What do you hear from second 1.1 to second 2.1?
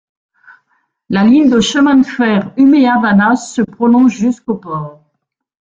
ligne de chemin de